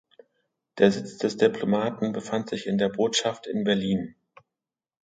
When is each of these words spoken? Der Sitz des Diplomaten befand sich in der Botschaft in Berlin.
Der 0.79 0.91
Sitz 0.91 1.19
des 1.19 1.37
Diplomaten 1.37 2.11
befand 2.11 2.49
sich 2.49 2.65
in 2.65 2.79
der 2.79 2.89
Botschaft 2.89 3.45
in 3.45 3.63
Berlin. 3.63 4.15